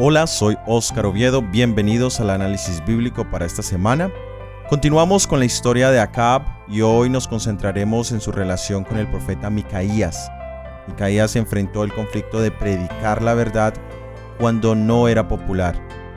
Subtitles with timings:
[0.00, 4.12] Hola, soy Óscar Oviedo, bienvenidos al análisis bíblico para esta semana.
[4.68, 9.08] Continuamos con la historia de Acab y hoy nos concentraremos en su relación con el
[9.08, 10.30] profeta Micaías.
[10.86, 13.74] Micaías enfrentó el conflicto de predicar la verdad
[14.38, 15.74] cuando no era popular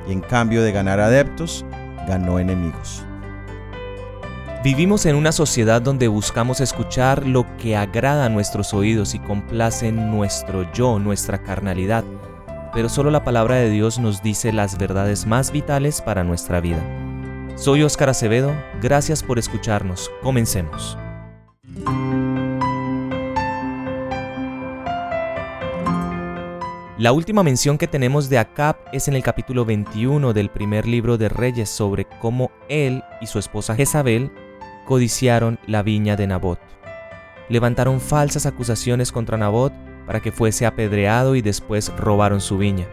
[0.07, 1.65] y en cambio de ganar adeptos,
[2.07, 3.03] ganó enemigos.
[4.63, 9.91] Vivimos en una sociedad donde buscamos escuchar lo que agrada a nuestros oídos y complace
[9.91, 12.03] nuestro yo, nuestra carnalidad,
[12.73, 16.81] pero solo la palabra de Dios nos dice las verdades más vitales para nuestra vida.
[17.55, 20.97] Soy Óscar Acevedo, gracias por escucharnos, comencemos.
[26.97, 31.17] La última mención que tenemos de Acab es en el capítulo 21 del primer libro
[31.17, 34.31] de Reyes sobre cómo él y su esposa Jezabel
[34.85, 36.59] codiciaron la viña de Nabot.
[37.49, 39.73] Levantaron falsas acusaciones contra Nabot
[40.11, 42.85] para que fuese apedreado y después robaron su viña.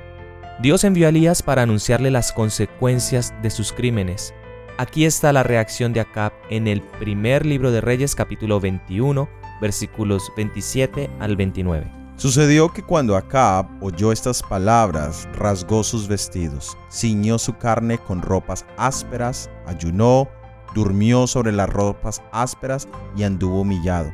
[0.60, 4.32] Dios envió a Elías para anunciarle las consecuencias de sus crímenes.
[4.76, 9.28] Aquí está la reacción de Acab en el primer libro de Reyes capítulo 21
[9.60, 11.90] versículos 27 al 29.
[12.14, 18.64] Sucedió que cuando Acab oyó estas palabras, rasgó sus vestidos, ciñó su carne con ropas
[18.76, 20.28] ásperas, ayunó,
[20.72, 24.12] durmió sobre las ropas ásperas y anduvo humillado.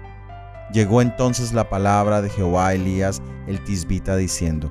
[0.72, 4.70] Llegó entonces la palabra de Jehová a Elías el tisbita diciendo,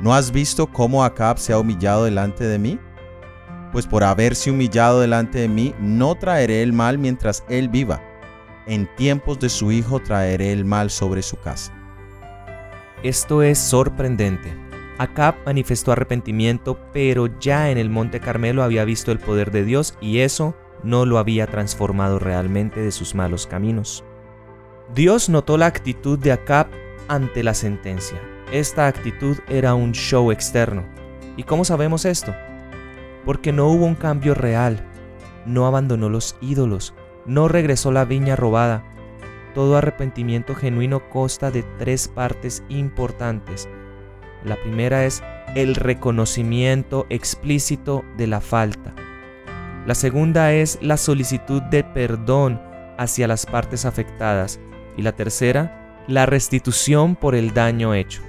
[0.00, 2.78] ¿No has visto cómo Acab se ha humillado delante de mí?
[3.72, 8.02] Pues por haberse humillado delante de mí, no traeré el mal mientras él viva.
[8.66, 11.72] En tiempos de su hijo traeré el mal sobre su casa.
[13.02, 14.54] Esto es sorprendente.
[14.98, 19.96] Acab manifestó arrepentimiento, pero ya en el Monte Carmelo había visto el poder de Dios
[20.00, 24.04] y eso no lo había transformado realmente de sus malos caminos.
[24.94, 26.66] Dios notó la actitud de Acab
[27.08, 28.20] ante la sentencia.
[28.52, 30.84] Esta actitud era un show externo.
[31.38, 32.34] ¿Y cómo sabemos esto?
[33.24, 34.86] Porque no hubo un cambio real,
[35.46, 36.92] no abandonó los ídolos,
[37.24, 38.84] no regresó la viña robada,
[39.54, 43.70] todo arrepentimiento genuino consta de tres partes importantes.
[44.44, 45.22] La primera es
[45.54, 48.94] el reconocimiento explícito de la falta.
[49.86, 52.60] La segunda es la solicitud de perdón
[52.98, 54.60] hacia las partes afectadas.
[54.96, 58.22] Y la tercera, la restitución por el daño hecho.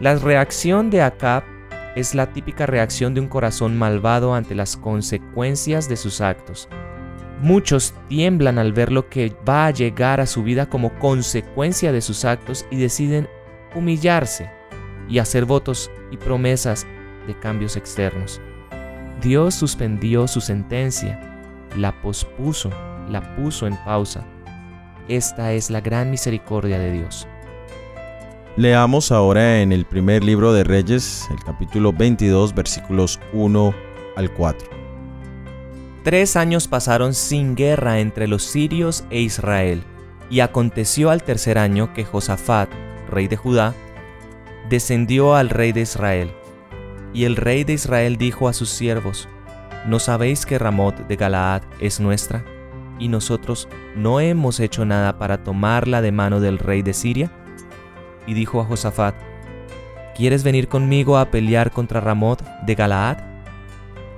[0.00, 1.44] La reacción de Acab
[1.96, 6.68] es la típica reacción de un corazón malvado ante las consecuencias de sus actos.
[7.40, 12.00] Muchos tiemblan al ver lo que va a llegar a su vida como consecuencia de
[12.00, 13.28] sus actos y deciden
[13.74, 14.50] humillarse
[15.08, 16.86] y hacer votos y promesas
[17.26, 18.40] de cambios externos.
[19.22, 21.18] Dios suspendió su sentencia,
[21.76, 22.70] la pospuso,
[23.08, 24.26] la puso en pausa.
[25.08, 27.28] Esta es la gran misericordia de Dios.
[28.56, 33.74] Leamos ahora en el primer libro de Reyes, el capítulo 22, versículos 1
[34.16, 34.68] al 4.
[36.02, 39.84] Tres años pasaron sin guerra entre los sirios e Israel,
[40.28, 42.68] y aconteció al tercer año que Josafat,
[43.08, 43.74] rey de Judá,
[44.68, 46.32] descendió al rey de Israel.
[47.12, 49.28] Y el rey de Israel dijo a sus siervos,
[49.86, 52.44] ¿No sabéis que Ramot de Galaad es nuestra?
[52.98, 57.30] ¿Y nosotros no hemos hecho nada para tomarla de mano del rey de Siria?
[58.26, 59.14] Y dijo a Josafat,
[60.16, 63.18] ¿Quieres venir conmigo a pelear contra Ramot de Galaad?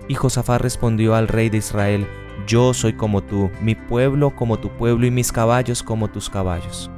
[0.07, 2.07] Y Josafat respondió al rey de Israel,
[2.47, 6.89] Yo soy como tú, mi pueblo como tu pueblo y mis caballos como tus caballos.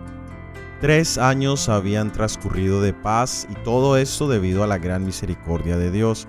[0.80, 5.90] Tres años habían transcurrido de paz y todo esto debido a la gran misericordia de
[5.90, 6.28] Dios.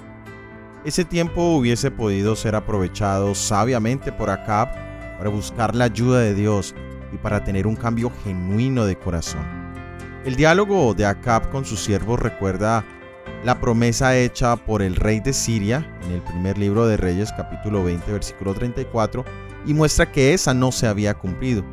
[0.83, 4.69] Ese tiempo hubiese podido ser aprovechado sabiamente por Acab
[5.21, 6.73] para buscar la ayuda de Dios
[7.13, 9.45] y para tener un cambio genuino de corazón.
[10.25, 12.83] El diálogo de Acab con sus siervos recuerda
[13.43, 17.83] la promesa hecha por el rey de Siria en el primer libro de Reyes capítulo
[17.83, 19.23] 20 versículo 34
[19.67, 21.63] y muestra que esa no se había cumplido.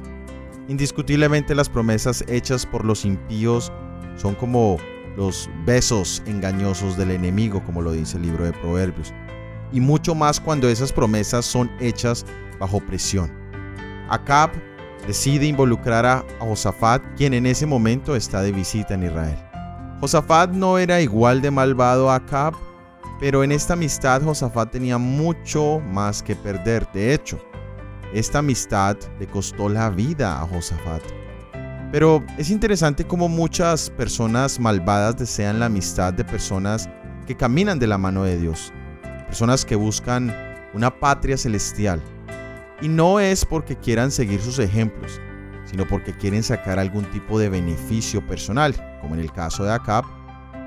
[0.68, 3.72] Indiscutiblemente las promesas hechas por los impíos
[4.18, 4.76] son como
[5.16, 9.14] los besos engañosos del enemigo, como lo dice el libro de Proverbios,
[9.72, 12.26] y mucho más cuando esas promesas son hechas
[12.58, 13.30] bajo presión.
[14.08, 14.50] Acab
[15.06, 19.38] decide involucrar a Josafat, quien en ese momento está de visita en Israel.
[20.00, 22.54] Josafat no era igual de malvado a Acab,
[23.20, 26.86] pero en esta amistad Josafat tenía mucho más que perder.
[26.92, 27.38] De hecho,
[28.14, 31.02] esta amistad le costó la vida a Josafat.
[31.90, 36.88] Pero es interesante cómo muchas personas malvadas desean la amistad de personas
[37.26, 38.72] que caminan de la mano de Dios,
[39.26, 40.34] personas que buscan
[40.74, 42.00] una patria celestial.
[42.80, 45.20] Y no es porque quieran seguir sus ejemplos,
[45.64, 50.04] sino porque quieren sacar algún tipo de beneficio personal, como en el caso de Acab,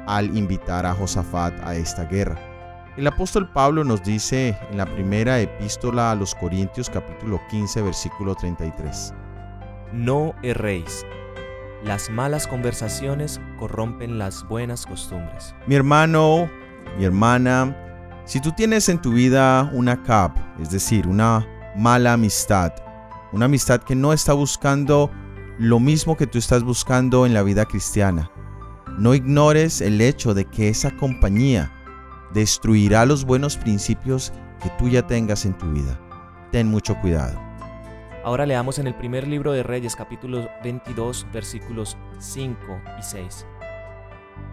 [0.08, 2.38] al invitar a Josafat a esta guerra.
[2.98, 8.36] El apóstol Pablo nos dice en la primera epístola a los Corintios capítulo 15 versículo
[8.36, 9.14] 33.
[9.94, 11.06] No erréis.
[11.86, 15.56] Las malas conversaciones corrompen las buenas costumbres.
[15.68, 16.50] Mi hermano,
[16.98, 17.76] mi hermana,
[18.26, 22.74] si tú tienes en tu vida una cap, es decir, una mala amistad,
[23.32, 25.10] una amistad que no está buscando
[25.58, 28.32] lo mismo que tú estás buscando en la vida cristiana,
[28.98, 31.72] no ignores el hecho de que esa compañía
[32.34, 36.00] destruirá los buenos principios que tú ya tengas en tu vida.
[36.52, 37.40] Ten mucho cuidado.
[38.24, 42.58] Ahora leamos en el primer libro de Reyes capítulo 22 versículos 5
[43.00, 43.46] y 6.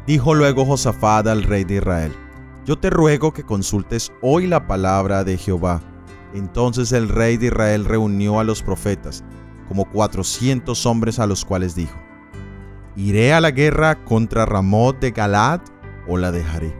[0.06, 2.14] Dijo luego Josafat al rey de Israel,
[2.64, 5.82] yo te ruego que consultes hoy la palabra de Jehová.
[6.34, 9.24] Entonces el rey de Israel reunió a los profetas,
[9.68, 11.98] como cuatrocientos hombres a los cuales dijo,
[12.96, 15.60] ¿iré a la guerra contra Ramot de Galad
[16.06, 16.74] o la dejaré?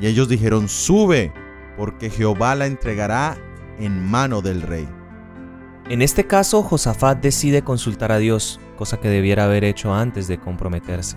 [0.00, 1.32] Y ellos dijeron, sube,
[1.76, 3.36] porque Jehová la entregará
[3.78, 4.88] en mano del rey.
[5.88, 10.38] En este caso, Josafat decide consultar a Dios, cosa que debiera haber hecho antes de
[10.38, 11.16] comprometerse.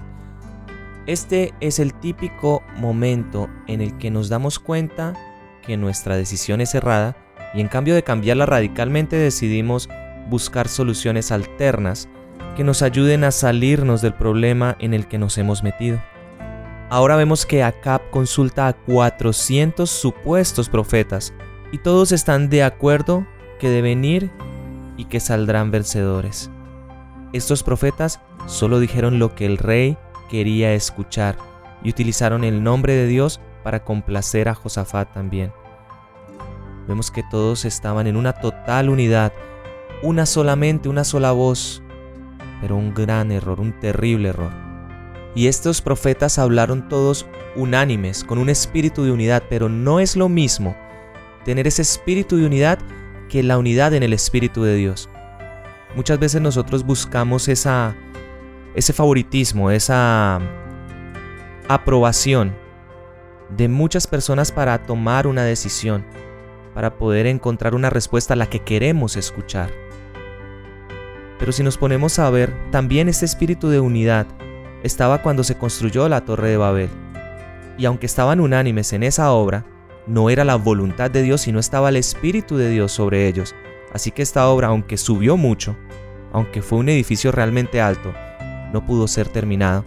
[1.05, 5.13] Este es el típico momento en el que nos damos cuenta
[5.61, 7.15] que nuestra decisión es errada
[7.53, 9.89] y en cambio de cambiarla radicalmente decidimos
[10.29, 12.09] buscar soluciones alternas
[12.55, 16.01] que nos ayuden a salirnos del problema en el que nos hemos metido.
[16.89, 21.33] Ahora vemos que Acab consulta a 400 supuestos profetas
[21.71, 23.25] y todos están de acuerdo
[23.59, 24.29] que deben ir
[24.97, 26.51] y que saldrán vencedores.
[27.33, 29.97] Estos profetas solo dijeron lo que el rey
[30.29, 31.35] quería escuchar
[31.83, 35.51] y utilizaron el nombre de Dios para complacer a Josafat también.
[36.87, 39.33] Vemos que todos estaban en una total unidad,
[40.01, 41.81] una solamente, una sola voz,
[42.61, 44.51] pero un gran error, un terrible error.
[45.35, 47.25] Y estos profetas hablaron todos
[47.55, 50.75] unánimes, con un espíritu de unidad, pero no es lo mismo
[51.43, 52.79] tener ese espíritu de unidad
[53.29, 55.09] que la unidad en el espíritu de Dios.
[55.95, 57.95] Muchas veces nosotros buscamos esa,
[58.75, 60.39] ese favoritismo, esa
[61.67, 62.55] aprobación
[63.55, 66.05] de muchas personas para tomar una decisión,
[66.73, 69.71] para poder encontrar una respuesta a la que queremos escuchar.
[71.39, 74.27] Pero si nos ponemos a ver, también este espíritu de unidad
[74.83, 76.89] estaba cuando se construyó la Torre de Babel.
[77.77, 79.65] Y aunque estaban unánimes en esa obra,
[80.05, 83.55] no era la voluntad de Dios, sino estaba el Espíritu de Dios sobre ellos.
[83.93, 85.75] Así que esta obra, aunque subió mucho,
[86.31, 88.13] aunque fue un edificio realmente alto,
[88.73, 89.85] no pudo ser terminada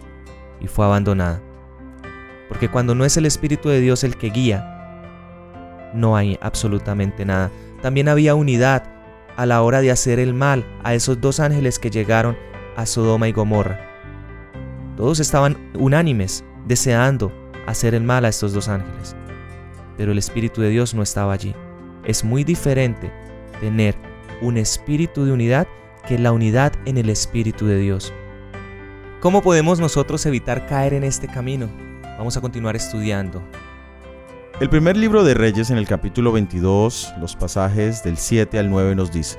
[0.59, 1.41] y fue abandonada.
[2.49, 4.76] Porque cuando no es el Espíritu de Dios el que guía,
[5.93, 7.51] no hay absolutamente nada.
[7.81, 8.83] También había unidad
[9.35, 12.37] a la hora de hacer el mal a esos dos ángeles que llegaron
[12.75, 13.79] a Sodoma y Gomorra.
[14.95, 17.31] Todos estaban unánimes, deseando
[17.67, 19.15] hacer el mal a estos dos ángeles.
[19.95, 21.53] Pero el Espíritu de Dios no estaba allí.
[22.03, 23.11] Es muy diferente
[23.59, 23.95] tener
[24.41, 25.67] un espíritu de unidad
[26.07, 28.13] que la unidad en el Espíritu de Dios.
[29.19, 31.69] ¿Cómo podemos nosotros evitar caer en este camino?
[32.17, 33.41] Vamos a continuar estudiando.
[34.59, 38.95] El primer libro de Reyes en el capítulo 22, los pasajes del 7 al 9
[38.95, 39.37] nos dice.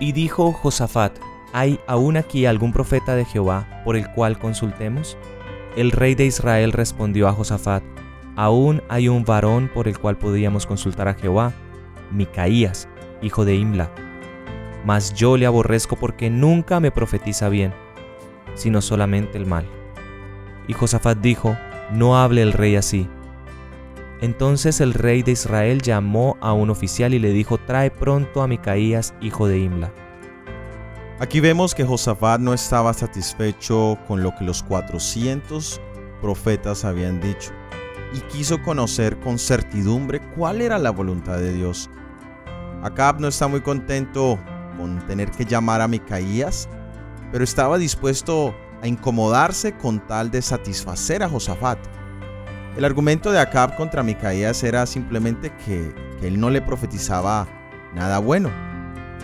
[0.00, 1.16] Y dijo Josafat,
[1.52, 5.16] ¿Hay aún aquí algún profeta de Jehová por el cual consultemos?
[5.76, 7.84] El rey de Israel respondió a Josafat,
[8.34, 11.52] Aún hay un varón por el cual podríamos consultar a Jehová,
[12.10, 12.88] Micaías,
[13.22, 13.88] hijo de Imla.
[14.84, 17.72] Mas yo le aborrezco porque nunca me profetiza bien,
[18.54, 19.64] sino solamente el mal.
[20.66, 21.56] Y Josafat dijo,
[21.92, 23.08] No hable el rey así.
[24.20, 28.46] Entonces el rey de Israel llamó a un oficial y le dijo, Trae pronto a
[28.46, 29.92] Micaías, hijo de Imla.
[31.20, 35.80] Aquí vemos que Josafat no estaba satisfecho con lo que los 400
[36.20, 37.50] profetas habían dicho
[38.12, 41.90] y quiso conocer con certidumbre cuál era la voluntad de Dios.
[42.82, 44.38] Acab no está muy contento
[44.76, 46.68] con tener que llamar a Micaías,
[47.30, 51.78] pero estaba dispuesto a incomodarse con tal de satisfacer a Josafat.
[52.76, 57.48] El argumento de Acab contra Micaías era simplemente que, que él no le profetizaba
[57.94, 58.50] nada bueno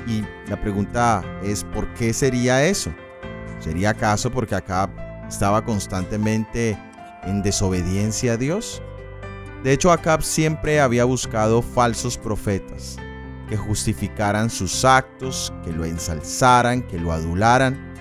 [0.07, 2.93] y la pregunta es, ¿por qué sería eso?
[3.61, 4.91] ¿Sería acaso porque Acab
[5.29, 6.79] estaba constantemente
[7.23, 8.83] en desobediencia a Dios?
[9.63, 12.97] De hecho, Acab siempre había buscado falsos profetas
[13.49, 17.95] que justificaran sus actos, que lo ensalzaran, que lo adularan.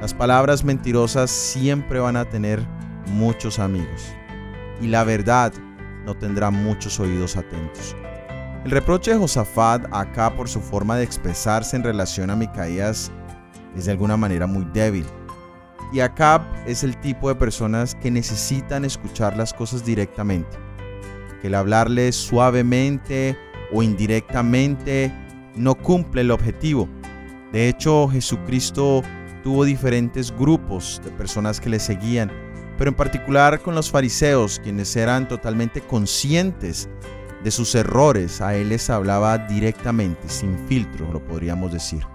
[0.00, 2.60] Las palabras mentirosas siempre van a tener
[3.06, 4.14] muchos amigos
[4.82, 5.52] y la verdad
[6.04, 7.96] no tendrá muchos oídos atentos.
[8.64, 13.10] El reproche de Josafat acá por su forma de expresarse en relación a Micaías
[13.76, 15.06] es de alguna manera muy débil.
[15.92, 20.58] Y Acab es el tipo de personas que necesitan escuchar las cosas directamente.
[21.40, 23.36] que el hablarle suavemente
[23.72, 25.12] o indirectamente
[25.56, 26.88] no cumple el objetivo.
[27.52, 29.02] De hecho, Jesucristo
[29.42, 32.30] tuvo diferentes grupos de personas que le seguían,
[32.78, 36.88] pero en particular con los fariseos, quienes eran totalmente conscientes
[37.42, 38.40] de sus errores.
[38.40, 42.06] A él les hablaba directamente, sin filtro, lo podríamos decir.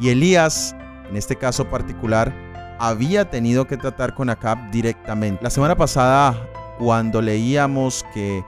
[0.00, 0.76] Y Elías,
[1.08, 2.32] en este caso particular,
[2.78, 5.42] había tenido que tratar con Acab directamente.
[5.42, 8.44] La semana pasada, cuando leíamos que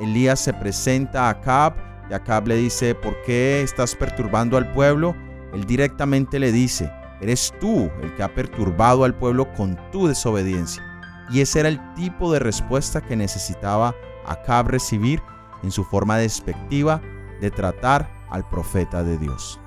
[0.00, 1.74] Elías se presenta a Acab
[2.10, 5.14] y Acab le dice, ¿por qué estás perturbando al pueblo?
[5.52, 10.82] Él directamente le dice, eres tú el que ha perturbado al pueblo con tu desobediencia.
[11.30, 13.94] Y ese era el tipo de respuesta que necesitaba
[14.26, 15.22] Acab recibir
[15.62, 17.00] en su forma despectiva
[17.40, 19.60] de tratar al profeta de Dios.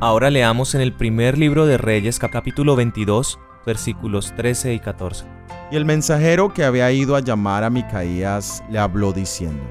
[0.00, 5.26] Ahora leamos en el primer libro de Reyes capítulo 22 versículos 13 y 14.
[5.70, 9.62] Y el mensajero que había ido a llamar a Micaías le habló diciendo,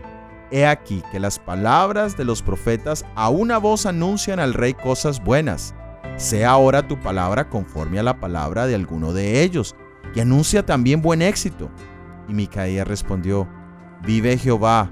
[0.52, 5.22] He aquí que las palabras de los profetas a una voz anuncian al rey cosas
[5.22, 5.74] buenas.
[6.18, 9.76] Sea ahora tu palabra conforme a la palabra de alguno de ellos,
[10.16, 11.70] y anuncia también buen éxito.
[12.28, 13.48] Y Micaías respondió,
[14.04, 14.92] Vive Jehová,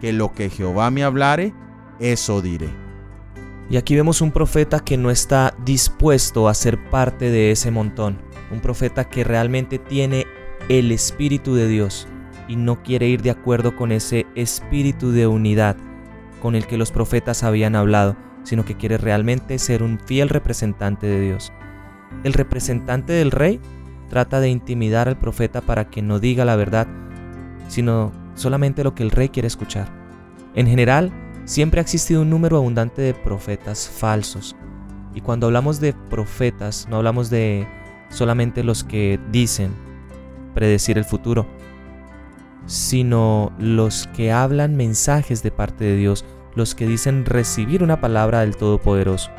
[0.00, 1.54] que lo que Jehová me hablare,
[2.00, 2.68] eso diré.
[3.70, 8.18] Y aquí vemos un profeta que no está dispuesto a ser parte de ese montón,
[8.50, 10.26] un profeta que realmente tiene
[10.68, 12.06] el Espíritu de Dios
[12.48, 15.76] y no quiere ir de acuerdo con ese espíritu de unidad
[16.42, 21.06] con el que los profetas habían hablado, sino que quiere realmente ser un fiel representante
[21.06, 21.52] de Dios.
[22.22, 23.60] El representante del rey
[24.08, 26.86] trata de intimidar al profeta para que no diga la verdad,
[27.68, 29.88] sino solamente lo que el rey quiere escuchar.
[30.54, 31.12] En general,
[31.44, 34.54] siempre ha existido un número abundante de profetas falsos.
[35.14, 37.66] Y cuando hablamos de profetas, no hablamos de
[38.10, 39.72] solamente los que dicen
[40.54, 41.46] predecir el futuro,
[42.66, 48.40] sino los que hablan mensajes de parte de Dios, los que dicen recibir una palabra
[48.40, 49.30] del Todopoderoso.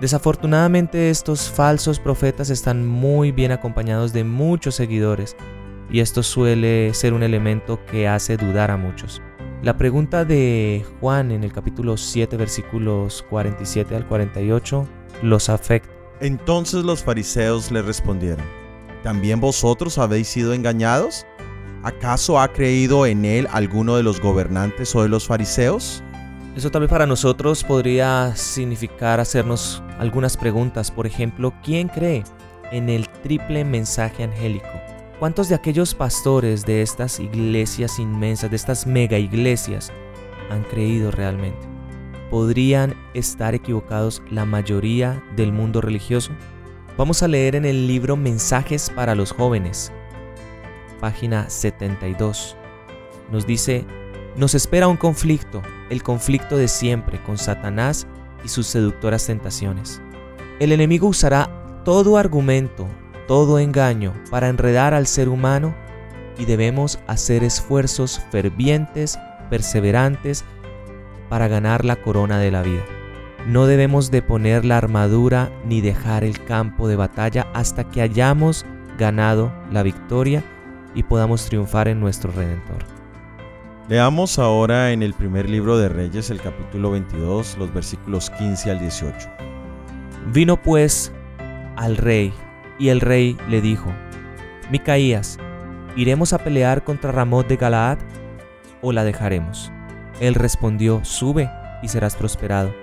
[0.00, 5.36] Desafortunadamente estos falsos profetas están muy bien acompañados de muchos seguidores
[5.90, 9.22] y esto suele ser un elemento que hace dudar a muchos.
[9.62, 14.86] La pregunta de Juan en el capítulo 7 versículos 47 al 48
[15.22, 15.90] los afecta.
[16.20, 18.44] Entonces los fariseos le respondieron,
[19.02, 21.26] ¿también vosotros habéis sido engañados?
[21.82, 26.02] ¿Acaso ha creído en él alguno de los gobernantes o de los fariseos?
[26.56, 30.90] Eso vez para nosotros podría significar hacernos algunas preguntas.
[30.90, 32.24] Por ejemplo, ¿quién cree
[32.72, 34.66] en el triple mensaje angélico?
[35.18, 39.92] ¿Cuántos de aquellos pastores de estas iglesias inmensas, de estas mega iglesias,
[40.48, 41.60] han creído realmente?
[42.30, 46.32] ¿Podrían estar equivocados la mayoría del mundo religioso?
[46.96, 49.92] Vamos a leer en el libro Mensajes para los jóvenes,
[51.00, 52.56] página 72.
[53.30, 53.84] Nos dice,
[54.36, 58.06] nos espera un conflicto, el conflicto de siempre con Satanás
[58.44, 60.00] y sus seductoras tentaciones.
[60.60, 62.86] El enemigo usará todo argumento,
[63.26, 65.74] todo engaño para enredar al ser humano
[66.38, 69.18] y debemos hacer esfuerzos fervientes,
[69.50, 70.44] perseverantes,
[71.28, 72.84] para ganar la corona de la vida.
[73.46, 78.66] No debemos de poner la armadura ni dejar el campo de batalla hasta que hayamos
[78.98, 80.42] ganado la victoria
[80.94, 82.96] y podamos triunfar en nuestro Redentor.
[83.88, 88.80] Leamos ahora en el primer libro de Reyes, el capítulo 22, los versículos 15 al
[88.80, 89.28] 18.
[90.32, 91.12] Vino pues
[91.76, 92.32] al rey,
[92.80, 93.92] y el rey le dijo,
[94.72, 95.38] Micaías,
[95.94, 97.98] ¿iremos a pelear contra Ramot de Galaad
[98.82, 99.70] o la dejaremos?
[100.18, 101.48] Él respondió, Sube
[101.80, 102.74] y serás prosperado,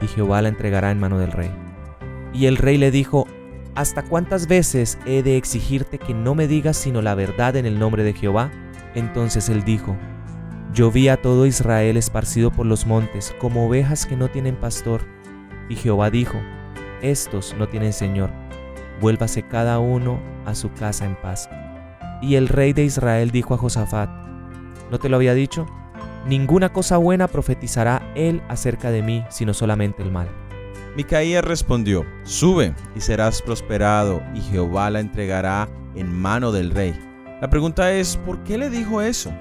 [0.00, 1.50] y Jehová la entregará en mano del rey.
[2.32, 3.26] Y el rey le dijo,
[3.74, 7.78] ¿Hasta cuántas veces he de exigirte que no me digas sino la verdad en el
[7.78, 8.50] nombre de Jehová?
[8.94, 9.94] Entonces él dijo,
[10.72, 15.00] Yo vi a todo Israel esparcido por los montes, como ovejas que no tienen pastor.
[15.68, 16.38] Y Jehová dijo,
[17.00, 18.30] Estos no tienen Señor,
[19.00, 21.48] vuélvase cada uno a su casa en paz.
[22.20, 24.10] Y el rey de Israel dijo a Josafat,
[24.90, 25.66] ¿no te lo había dicho?
[26.26, 30.28] Ninguna cosa buena profetizará él acerca de mí, sino solamente el mal.
[30.96, 36.94] Micaías respondió, Sube y serás prosperado, y Jehová la entregará en mano del rey.
[37.40, 39.32] La pregunta es, ¿por qué le dijo eso?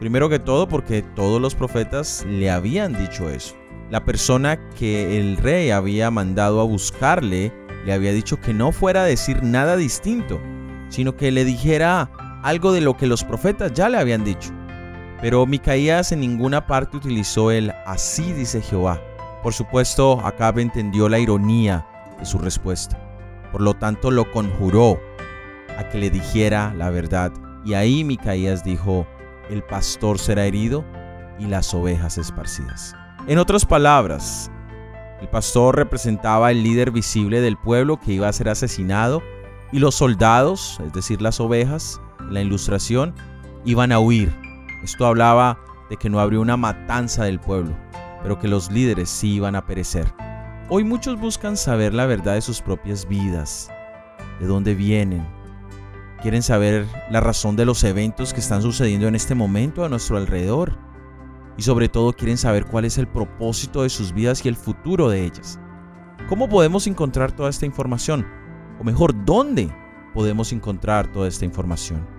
[0.00, 3.54] Primero que todo, porque todos los profetas le habían dicho eso.
[3.90, 7.52] La persona que el rey había mandado a buscarle
[7.86, 10.40] le había dicho que no fuera a decir nada distinto,
[10.88, 12.10] sino que le dijera
[12.42, 14.50] algo de lo que los profetas ya le habían dicho.
[15.20, 19.00] Pero Micaías en ninguna parte utilizó el así dice Jehová.
[19.42, 21.86] Por supuesto, Acab entendió la ironía
[22.18, 22.98] de su respuesta.
[23.52, 25.00] Por lo tanto, lo conjuró
[25.78, 27.32] a que le dijera la verdad.
[27.64, 29.06] Y ahí Micaías dijo,
[29.50, 30.84] el pastor será herido
[31.38, 32.94] y las ovejas esparcidas.
[33.26, 34.50] En otras palabras,
[35.20, 39.22] el pastor representaba el líder visible del pueblo que iba a ser asesinado
[39.72, 43.14] y los soldados, es decir, las ovejas, en la ilustración,
[43.64, 44.34] iban a huir.
[44.84, 45.58] Esto hablaba
[45.90, 47.76] de que no habría una matanza del pueblo,
[48.22, 50.06] pero que los líderes sí iban a perecer.
[50.68, 53.70] Hoy muchos buscan saber la verdad de sus propias vidas,
[54.40, 55.35] de dónde vienen.
[56.22, 60.16] Quieren saber la razón de los eventos que están sucediendo en este momento a nuestro
[60.16, 60.76] alrededor.
[61.56, 65.08] Y sobre todo quieren saber cuál es el propósito de sus vidas y el futuro
[65.08, 65.58] de ellas.
[66.28, 68.26] ¿Cómo podemos encontrar toda esta información?
[68.80, 69.70] O mejor, ¿dónde
[70.12, 72.16] podemos encontrar toda esta información?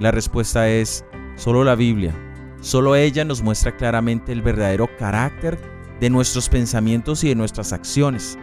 [0.00, 1.04] la respuesta es
[1.36, 2.14] solo la Biblia.
[2.60, 5.58] Solo ella nos muestra claramente el verdadero carácter
[6.00, 8.38] de nuestros pensamientos y de nuestras acciones.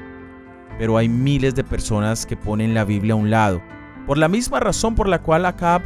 [0.78, 3.62] Pero hay miles de personas que ponen la Biblia a un lado,
[4.08, 5.82] por la misma razón por la cual Acab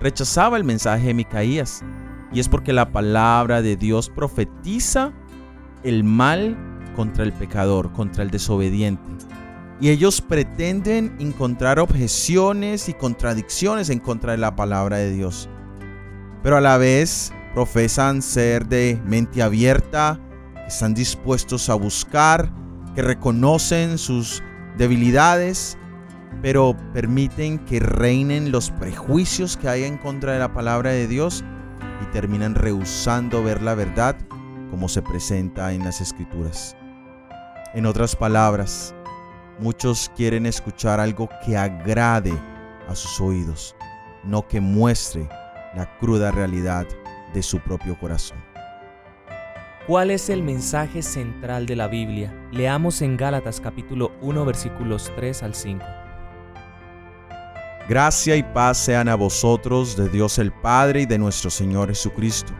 [0.00, 1.84] rechazaba el mensaje de Micaías,
[2.32, 5.12] y es porque la palabra de Dios profetiza
[5.82, 6.56] el mal
[6.96, 9.04] contra el pecador, contra el desobediente.
[9.80, 15.48] Y ellos pretenden encontrar objeciones y contradicciones en contra de la palabra de Dios.
[16.42, 20.18] Pero a la vez profesan ser de mente abierta,
[20.54, 22.50] que están dispuestos a buscar,
[22.94, 24.42] que reconocen sus
[24.76, 25.78] debilidades,
[26.42, 31.44] pero permiten que reinen los prejuicios que hay en contra de la palabra de Dios
[32.02, 34.16] y terminan rehusando ver la verdad
[34.70, 36.76] como se presenta en las escrituras.
[37.74, 38.94] En otras palabras,
[39.60, 42.32] Muchos quieren escuchar algo que agrade
[42.88, 43.74] a sus oídos,
[44.22, 45.28] no que muestre
[45.74, 46.86] la cruda realidad
[47.34, 48.38] de su propio corazón.
[49.88, 52.32] ¿Cuál es el mensaje central de la Biblia?
[52.52, 55.84] Leamos en Gálatas capítulo 1 versículos 3 al 5.
[57.88, 62.52] Gracia y paz sean a vosotros de Dios el Padre y de nuestro Señor Jesucristo,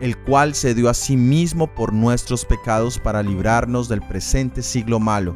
[0.00, 5.00] el cual se dio a sí mismo por nuestros pecados para librarnos del presente siglo
[5.00, 5.34] malo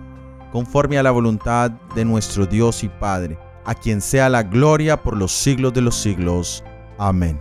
[0.52, 5.16] conforme a la voluntad de nuestro Dios y Padre, a quien sea la gloria por
[5.16, 6.64] los siglos de los siglos.
[6.98, 7.38] Amén.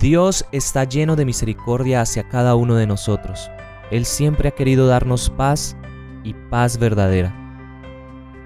[0.00, 3.50] Dios está lleno de misericordia hacia cada uno de nosotros.
[3.90, 5.76] Él siempre ha querido darnos paz
[6.24, 7.45] y paz verdadera.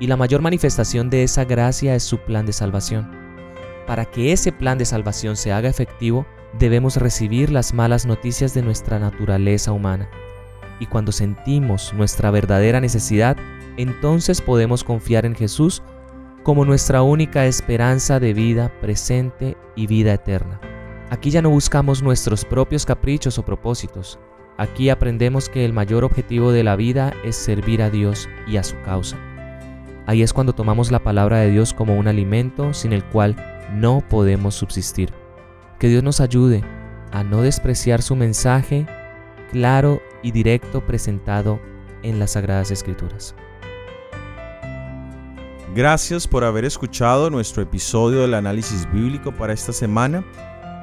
[0.00, 3.08] Y la mayor manifestación de esa gracia es su plan de salvación.
[3.86, 6.26] Para que ese plan de salvación se haga efectivo,
[6.58, 10.08] debemos recibir las malas noticias de nuestra naturaleza humana
[10.80, 13.36] y cuando sentimos nuestra verdadera necesidad,
[13.76, 15.82] entonces podemos confiar en Jesús
[16.42, 20.58] como nuestra única esperanza de vida presente y vida eterna.
[21.10, 24.18] Aquí ya no buscamos nuestros propios caprichos o propósitos.
[24.56, 28.64] Aquí aprendemos que el mayor objetivo de la vida es servir a Dios y a
[28.64, 29.18] su causa.
[30.10, 33.36] Ahí es cuando tomamos la palabra de Dios como un alimento sin el cual
[33.72, 35.12] no podemos subsistir.
[35.78, 36.64] Que Dios nos ayude
[37.12, 38.88] a no despreciar su mensaje
[39.52, 41.60] claro y directo presentado
[42.02, 43.36] en las Sagradas Escrituras.
[45.76, 50.24] Gracias por haber escuchado nuestro episodio del análisis bíblico para esta semana.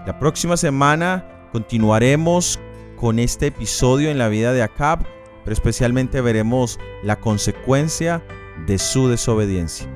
[0.06, 2.62] La próxima semana continuaremos
[2.96, 5.06] con este episodio en la vida de Acab,
[5.44, 8.24] pero especialmente veremos la consecuencia
[8.66, 9.88] de su desobediencia.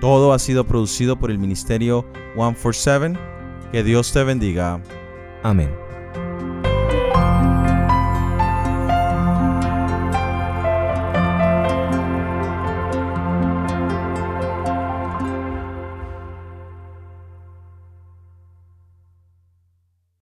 [0.00, 3.18] Todo ha sido producido por el ministerio 147.
[3.70, 4.80] Que Dios te bendiga.
[5.42, 5.81] Amén.